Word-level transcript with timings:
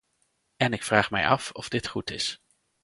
En 0.57 0.73
ik 0.73 0.83
vraag 0.83 1.11
mij 1.11 1.27
af 1.27 1.51
of 1.51 1.69
dit 1.69 1.87
goed 1.87 2.11
is. 2.11 2.41